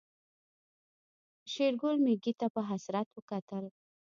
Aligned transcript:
شېرګل 1.51 1.95
ميږې 2.05 2.33
ته 2.39 2.47
په 2.53 2.61
حسرت 2.69 3.07
وکتل. 3.13 3.65